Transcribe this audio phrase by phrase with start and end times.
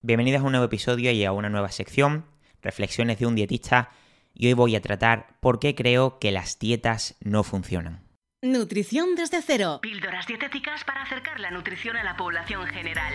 [0.00, 2.24] Bienvenidos a un nuevo episodio y a una nueva sección,
[2.62, 3.90] Reflexiones de un dietista,
[4.32, 8.04] y hoy voy a tratar por qué creo que las dietas no funcionan.
[8.40, 9.80] Nutrición desde cero.
[9.82, 13.12] Píldoras dietéticas para acercar la nutrición a la población general.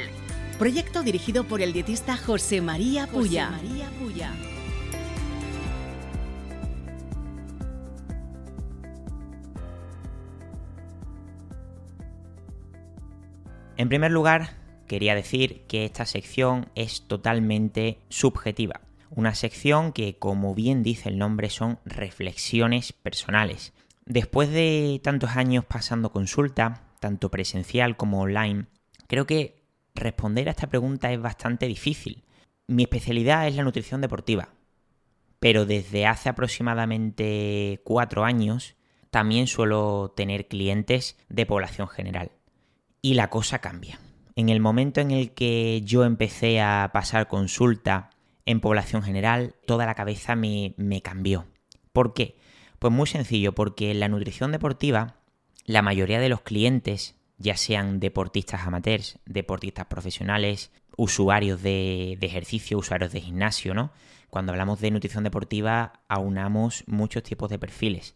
[0.59, 3.45] Proyecto dirigido por el dietista José María Puya.
[3.45, 4.31] José María Puya.
[13.77, 18.81] En primer lugar, quería decir que esta sección es totalmente subjetiva.
[19.09, 23.73] Una sección que, como bien dice el nombre, son reflexiones personales.
[24.05, 28.65] Después de tantos años pasando consulta, tanto presencial como online,
[29.07, 32.23] creo que responder a esta pregunta es bastante difícil.
[32.67, 34.49] Mi especialidad es la nutrición deportiva,
[35.39, 38.75] pero desde hace aproximadamente cuatro años
[39.11, 42.31] también suelo tener clientes de población general.
[43.01, 43.99] Y la cosa cambia.
[44.35, 48.09] En el momento en el que yo empecé a pasar consulta
[48.45, 51.45] en población general, toda la cabeza me, cambió.
[51.91, 52.37] ¿Por qué?
[52.79, 55.17] Pues muy sencillo, porque en la nutrición deportiva,
[55.65, 62.77] la mayoría de los clientes, ya sean deportistas amateurs, deportistas profesionales, usuarios de, de, ejercicio,
[62.77, 63.91] usuarios de gimnasio, ¿no?
[64.29, 68.15] Cuando hablamos de nutrición deportiva, aunamos muchos tipos de perfiles.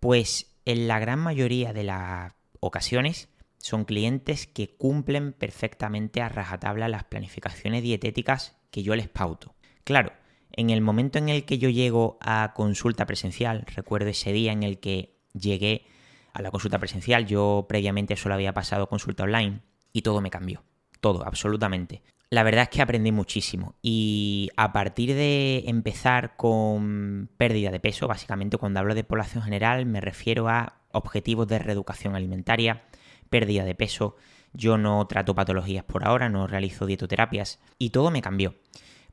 [0.00, 3.29] Pues en la gran mayoría de las ocasiones
[3.60, 9.54] son clientes que cumplen perfectamente a rajatabla las planificaciones dietéticas que yo les pauto.
[9.84, 10.12] Claro,
[10.52, 14.62] en el momento en el que yo llego a consulta presencial, recuerdo ese día en
[14.62, 15.86] el que llegué
[16.32, 19.60] a la consulta presencial, yo previamente solo había pasado consulta online
[19.92, 20.64] y todo me cambió.
[21.00, 22.02] Todo, absolutamente.
[22.30, 28.06] La verdad es que aprendí muchísimo y a partir de empezar con pérdida de peso,
[28.06, 32.84] básicamente cuando hablo de población general me refiero a objetivos de reeducación alimentaria,
[33.30, 34.16] pérdida de peso,
[34.52, 38.56] yo no trato patologías por ahora, no realizo dietoterapias y todo me cambió.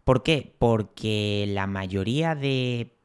[0.04, 0.56] ¿Por qué?
[0.58, 2.96] Porque la mayoría de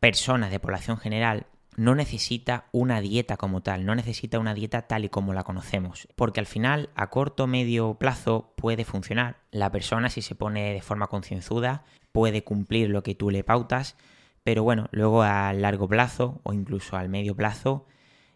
[0.00, 1.46] personas de población general
[1.76, 6.08] no necesita una dieta como tal, no necesita una dieta tal y como la conocemos,
[6.16, 9.36] porque al final a corto o medio plazo puede funcionar.
[9.50, 13.96] La persona si se pone de forma concienzuda puede cumplir lo que tú le pautas,
[14.44, 17.86] pero bueno, luego a largo plazo o incluso al medio plazo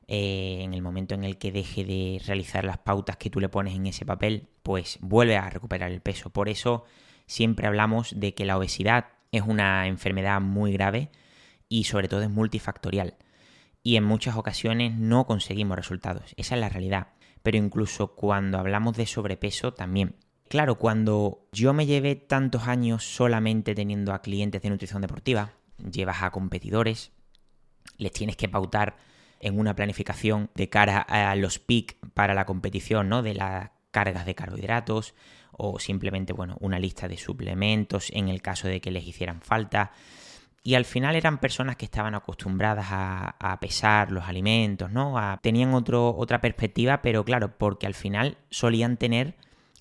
[0.09, 3.49] eh, en el momento en el que deje de realizar las pautas que tú le
[3.49, 6.31] pones en ese papel, pues vuelve a recuperar el peso.
[6.31, 6.85] Por eso
[7.27, 11.11] siempre hablamos de que la obesidad es una enfermedad muy grave
[11.69, 13.15] y sobre todo es multifactorial.
[13.83, 16.35] Y en muchas ocasiones no conseguimos resultados.
[16.37, 17.09] Esa es la realidad.
[17.43, 20.17] Pero incluso cuando hablamos de sobrepeso también.
[20.49, 26.23] Claro, cuando yo me llevé tantos años solamente teniendo a clientes de nutrición deportiva, llevas
[26.23, 27.13] a competidores,
[27.99, 28.97] les tienes que pautar
[29.41, 33.23] en una planificación de cara a los PIC para la competición, ¿no?
[33.23, 35.15] De las cargas de carbohidratos
[35.53, 39.93] o simplemente, bueno, una lista de suplementos en el caso de que les hicieran falta.
[40.63, 45.17] Y al final eran personas que estaban acostumbradas a, pesar los alimentos, ¿no?
[45.41, 49.37] Tenían otro, otra perspectiva, pero claro, porque al final solían tener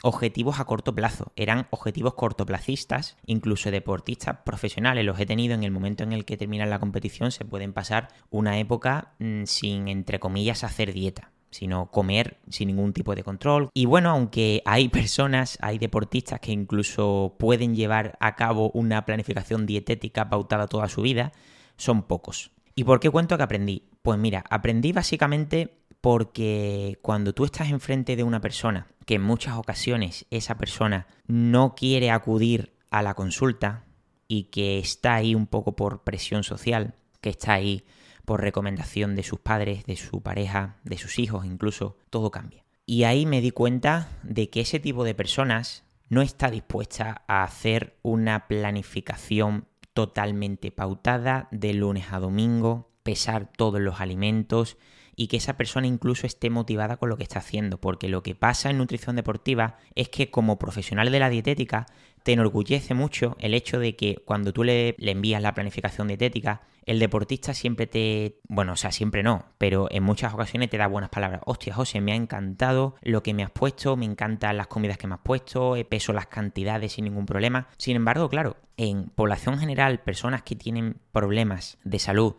[0.05, 5.71] objetivos a corto plazo, eran objetivos cortoplacistas, incluso deportistas profesionales los he tenido en el
[5.71, 10.19] momento en el que terminan la competición, se pueden pasar una época mmm, sin, entre
[10.19, 13.69] comillas, hacer dieta sino comer sin ningún tipo de control.
[13.73, 19.65] Y bueno, aunque hay personas, hay deportistas que incluso pueden llevar a cabo una planificación
[19.65, 21.31] dietética pautada toda su vida,
[21.77, 22.51] son pocos.
[22.75, 23.83] ¿Y por qué cuento que aprendí?
[24.01, 29.55] Pues mira, aprendí básicamente porque cuando tú estás enfrente de una persona, que en muchas
[29.55, 33.85] ocasiones esa persona no quiere acudir a la consulta
[34.27, 37.85] y que está ahí un poco por presión social, que está ahí
[38.23, 42.63] por recomendación de sus padres, de su pareja, de sus hijos incluso, todo cambia.
[42.85, 47.41] Y ahí me di cuenta de que ese tipo de personas no está dispuesta a
[47.41, 49.65] hacer una planificación
[49.95, 54.77] totalmente pautada de lunes a domingo, pesar todos los alimentos
[55.15, 58.35] y que esa persona incluso esté motivada con lo que está haciendo, porque lo que
[58.35, 61.85] pasa en nutrición deportiva es que como profesional de la dietética
[62.23, 66.63] te enorgullece mucho el hecho de que cuando tú le, le envías la planificación dietética,
[66.85, 70.87] el deportista siempre te, bueno, o sea, siempre no, pero en muchas ocasiones te da
[70.87, 71.41] buenas palabras.
[71.45, 75.07] Hostia, José, me ha encantado lo que me has puesto, me encantan las comidas que
[75.07, 77.67] me has puesto, he peso las cantidades sin ningún problema.
[77.77, 82.35] Sin embargo, claro, en población general, personas que tienen problemas de salud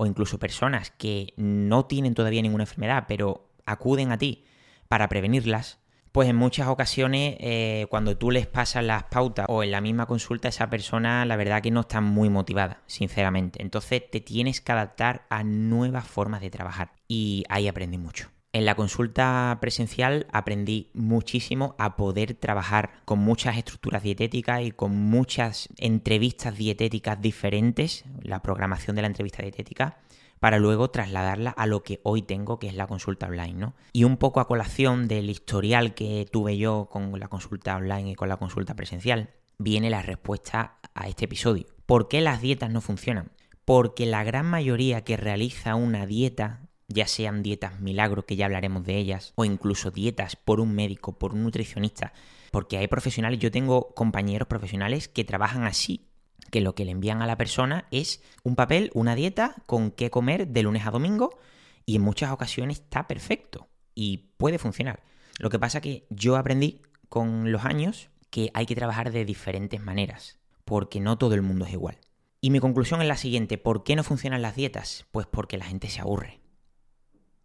[0.00, 4.44] o incluso personas que no tienen todavía ninguna enfermedad, pero acuden a ti
[4.88, 5.78] para prevenirlas,
[6.10, 10.06] pues en muchas ocasiones eh, cuando tú les pasas las pautas o en la misma
[10.06, 13.60] consulta esa persona la verdad que no está muy motivada, sinceramente.
[13.60, 18.30] Entonces te tienes que adaptar a nuevas formas de trabajar y ahí aprendí mucho.
[18.52, 24.96] En la consulta presencial aprendí muchísimo a poder trabajar con muchas estructuras dietéticas y con
[24.96, 29.98] muchas entrevistas dietéticas diferentes, la programación de la entrevista dietética,
[30.40, 33.74] para luego trasladarla a lo que hoy tengo, que es la consulta online, ¿no?
[33.92, 38.14] Y un poco a colación del historial que tuve yo con la consulta online y
[38.16, 41.66] con la consulta presencial, viene la respuesta a este episodio.
[41.86, 43.30] ¿Por qué las dietas no funcionan?
[43.64, 48.84] Porque la gran mayoría que realiza una dieta, ya sean dietas milagros, que ya hablaremos
[48.84, 52.12] de ellas, o incluso dietas por un médico, por un nutricionista,
[52.50, 56.08] porque hay profesionales, yo tengo compañeros profesionales que trabajan así,
[56.50, 60.10] que lo que le envían a la persona es un papel, una dieta con qué
[60.10, 61.38] comer de lunes a domingo
[61.86, 65.02] y en muchas ocasiones está perfecto y puede funcionar.
[65.38, 69.80] Lo que pasa que yo aprendí con los años que hay que trabajar de diferentes
[69.80, 71.98] maneras, porque no todo el mundo es igual.
[72.40, 75.06] Y mi conclusión es la siguiente, ¿por qué no funcionan las dietas?
[75.12, 76.39] Pues porque la gente se aburre.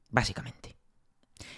[0.10, 0.76] Básicamente.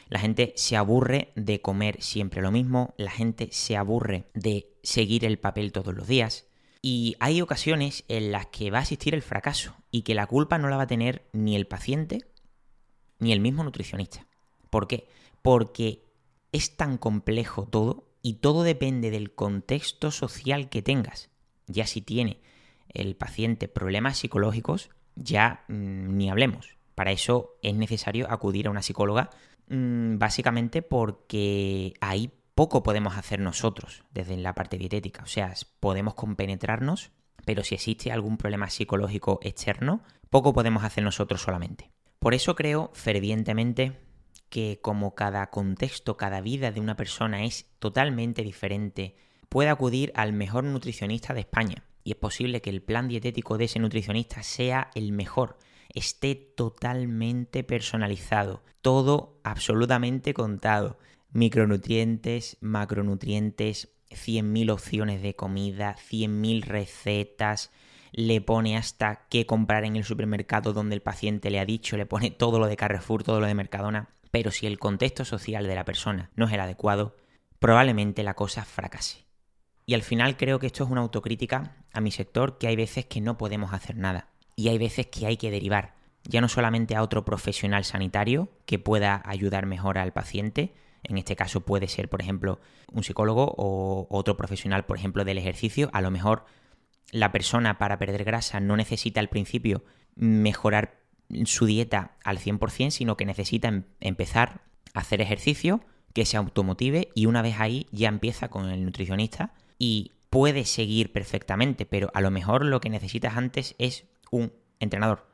[0.10, 5.26] La gente se aburre de comer siempre lo mismo, la gente se aburre de seguir
[5.26, 6.48] el papel todos los días,
[6.82, 10.58] y hay ocasiones en las que va a existir el fracaso y que la culpa
[10.58, 12.32] no la va a tener ni el paciente
[13.20, 14.28] ni el mismo nutricionista.
[14.70, 15.08] ¿Por qué?
[15.42, 16.06] Porque
[16.52, 21.30] es tan complejo todo y todo depende del contexto social que tengas.
[21.66, 22.42] Ya si tiene
[22.90, 26.76] el paciente problemas psicológicos, ya mm, ni hablemos.
[26.98, 29.30] Para eso es necesario acudir a una psicóloga,
[29.70, 35.22] mm, básicamente porque hay poco podemos hacer nosotros desde la parte dietética.
[35.22, 37.12] O sea, podemos compenetrarnos,
[37.46, 40.02] pero si existe algún problema psicológico externo,
[40.32, 41.92] poco podemos hacer nosotros solamente.
[42.18, 44.00] Por eso creo fervientemente
[44.50, 49.16] que como cada contexto, cada vida de una persona es totalmente diferente,
[49.50, 51.84] puede acudir al mejor nutricionista de España.
[52.04, 55.60] Y es posible que el plan dietético de ese nutricionista sea el mejor,
[55.98, 61.00] esté totalmente personalizado, todo absolutamente contado.
[61.32, 67.72] Micronutrientes, macronutrientes, 100.000 opciones de comida, 100.000 recetas,
[68.12, 72.06] le pone hasta qué comprar en el supermercado donde el paciente le ha dicho, le
[72.06, 75.76] pone todo lo de Carrefour, todo lo de Mercadona, pero si el contexto social de
[75.76, 77.18] la persona no es el adecuado,
[77.60, 79.26] probablemente la cosa fracase.
[79.86, 83.06] Y al final creo que esto es una autocrítica a mi sector, que hay veces
[83.06, 85.94] que no podemos hacer nada y hay veces que hay que derivar,
[86.24, 90.74] ya no solamente a otro profesional sanitario que pueda ayudar mejor al paciente,
[91.04, 92.59] en este caso puede ser, por ejemplo,
[92.92, 95.89] un psicólogo o otro profesional, por ejemplo, del ejercicio.
[95.94, 96.45] A lo mejor
[97.12, 99.83] la persona para perder grasa no necesita al principio
[100.15, 101.00] mejorar
[101.45, 104.62] su dieta al 100%, sino que necesita em-, empezar
[104.94, 105.81] a hacer ejercicio,
[106.13, 111.13] que se automotive y una vez ahí ya empieza con el nutricionista y puede seguir
[111.13, 115.27] perfectamente, pero a lo mejor lo que necesitas antes es un entrenador.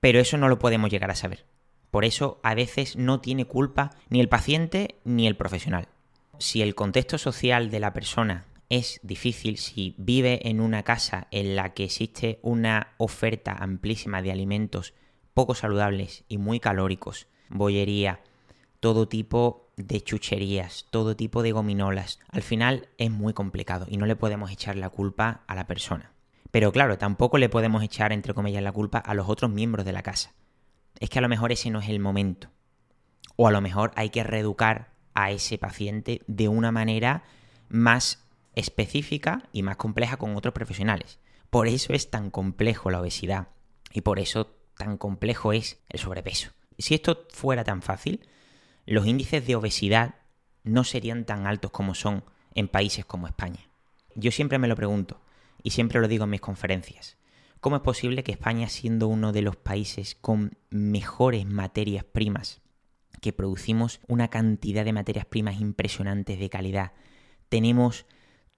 [0.00, 1.46] Pero eso no lo podemos llegar a saber.
[1.90, 5.88] Por eso a veces no tiene culpa ni el paciente ni el profesional.
[6.38, 11.54] Si el contexto social de la persona es difícil, si vive en una casa en
[11.54, 14.94] la que existe una oferta amplísima de alimentos
[15.34, 18.20] poco saludables y muy calóricos, bollería,
[18.80, 24.06] todo tipo de chucherías, todo tipo de gominolas, al final es muy complicado y no
[24.06, 26.12] le podemos echar la culpa a la persona.
[26.52, 29.92] Pero claro, tampoco le podemos echar, entre comillas, la culpa a los otros miembros de
[29.92, 30.32] la casa
[31.00, 32.50] es que a lo mejor ese no es el momento.
[33.36, 37.24] O a lo mejor hay que reeducar a ese paciente de una manera
[37.68, 41.18] más específica y más compleja con otros profesionales.
[41.48, 43.48] Por eso es tan complejo la obesidad
[43.92, 46.50] y por eso tan complejo es el sobrepeso.
[46.78, 48.28] Si esto fuera tan fácil,
[48.84, 50.16] los índices de obesidad
[50.64, 53.60] no serían tan altos como son en países como España.
[54.14, 55.21] Yo siempre me lo pregunto
[55.62, 57.16] y siempre lo digo en mis conferencias.
[57.60, 62.60] ¿Cómo es posible que España, siendo uno de los países con mejores materias primas,
[63.20, 66.92] que producimos una cantidad de materias primas impresionantes de calidad,
[67.48, 68.06] tenemos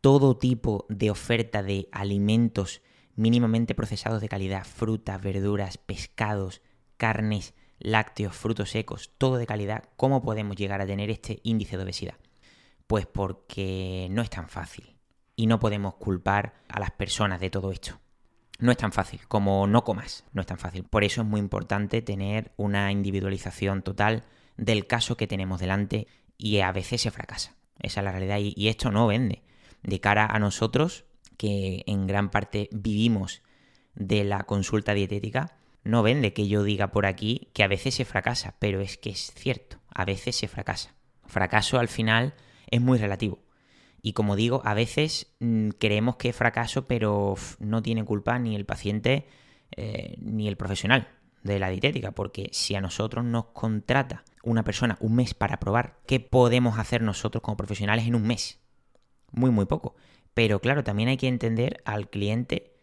[0.01, 2.81] todo tipo de oferta de alimentos
[3.15, 6.63] mínimamente procesados de calidad, frutas, verduras, pescados,
[6.97, 11.83] carnes lácteos, frutos secos, todo de calidad, ¿cómo podemos llegar a tener este índice de
[11.83, 12.15] obesidad?
[12.87, 14.94] Pues porque no es tan fácil
[15.37, 17.99] y no podemos culpar a las personas de todo esto.
[18.59, 20.85] No es tan fácil como no comas, no es tan fácil.
[20.85, 24.25] Por eso es muy importante tener una individualización total
[24.57, 26.07] del caso que tenemos delante
[26.39, 27.55] y a veces se fracasa.
[27.81, 29.43] Esa es la realidad y, esto no vende.
[29.83, 31.05] De cara a nosotros,
[31.37, 33.43] que en gran parte vivimos
[33.95, 38.05] de la consulta dietética, no vende que yo diga por aquí que a veces se
[38.05, 40.95] fracasa, pero es que es cierto, a veces se fracasa.
[41.27, 42.35] Fracaso al final
[42.71, 43.44] es muy relativo.
[44.07, 48.55] Y como digo, a veces mm, creemos que es fracaso, pero no tiene culpa ni
[48.55, 49.27] el paciente
[49.75, 51.09] eh, ni el profesional
[51.43, 56.01] de la dietética, porque si a nosotros nos contrata una persona un mes para probar,
[56.07, 58.61] ¿qué podemos hacer nosotros como profesionales en un mes?
[59.33, 59.97] Muy, muy poco.
[60.35, 62.75] Pero claro, también hay que entender al cliente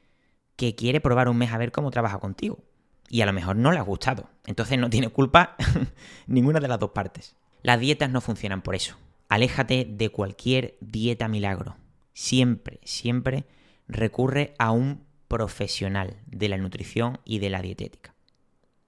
[0.55, 2.63] que quiere probar un mes a ver cómo trabaja contigo.
[3.09, 4.31] Y a lo mejor no le ha gustado.
[4.47, 5.55] Entonces no tiene culpa
[6.25, 7.35] ninguna de las dos partes.
[7.61, 8.97] Las dietas no funcionan por eso.
[9.31, 11.77] Aléjate de cualquier dieta milagro.
[12.11, 13.45] Siempre, siempre
[13.87, 18.13] recurre a un profesional de la nutrición y de la dietética.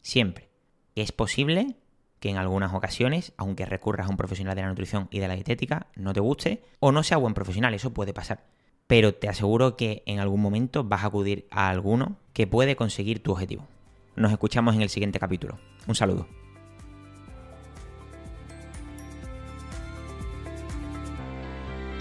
[0.01, 0.50] Siempre.
[0.95, 1.77] Es posible
[2.19, 5.35] que en algunas ocasiones, aunque recurras a un profesional de la nutrición y de la
[5.35, 8.43] dietética, no te guste o no sea buen profesional, eso puede pasar.
[8.85, 13.23] Pero te aseguro que en algún momento vas a acudir a alguno que puede conseguir
[13.23, 13.65] tu objetivo.
[14.17, 15.57] Nos escuchamos en el siguiente capítulo.
[15.88, 16.27] Un saludo.